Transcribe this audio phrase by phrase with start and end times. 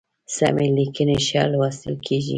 [0.35, 2.29] سمي لیکنی ښی لوستل کیږي